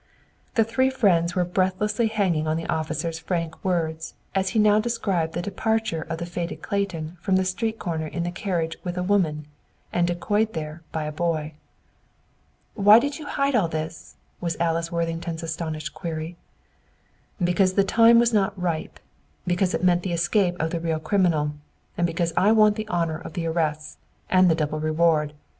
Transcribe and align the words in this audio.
The 0.55 0.63
three 0.63 0.89
friends 0.89 1.35
were 1.35 1.45
breathlessly 1.45 2.07
hanging 2.07 2.47
on 2.47 2.57
the 2.57 2.65
officer's 2.65 3.19
frank 3.19 3.63
words 3.63 4.15
as 4.33 4.49
he 4.49 4.57
now 4.57 4.79
described 4.79 5.33
the 5.33 5.43
departure 5.43 6.01
of 6.09 6.17
the 6.17 6.25
fated 6.25 6.63
Clayton 6.63 7.17
from 7.21 7.35
the 7.35 7.45
street 7.45 7.77
corner 7.77 8.07
in 8.07 8.23
the 8.23 8.31
carriage 8.31 8.75
with 8.83 8.97
a 8.97 9.03
woman, 9.03 9.45
and 9.93 10.07
decoyed 10.07 10.53
there 10.53 10.81
by 10.91 11.05
the 11.05 11.11
boy. 11.11 11.53
"Why 12.73 12.97
did 12.97 13.19
you 13.19 13.27
hide 13.27 13.53
all 13.55 13.67
this?" 13.67 14.15
was 14.39 14.57
Alice 14.59 14.91
Worthington's 14.91 15.43
astounded 15.43 15.93
query. 15.93 16.35
"Because 17.39 17.73
the 17.73 17.83
time 17.83 18.17
was 18.17 18.33
not 18.33 18.59
ripe; 18.59 18.99
because 19.45 19.75
it 19.75 19.83
meant 19.83 20.01
the 20.01 20.13
escape 20.13 20.55
of 20.59 20.71
the 20.71 20.79
real 20.79 20.99
criminal; 20.99 21.51
and 21.95 22.07
because 22.07 22.33
I 22.35 22.53
want 22.53 22.75
the 22.75 22.87
honor 22.87 23.19
of 23.19 23.33
the 23.33 23.45
arrests, 23.45 23.97
and 24.31 24.49
the 24.49 24.55
double 24.55 24.79
reward. 24.79 25.33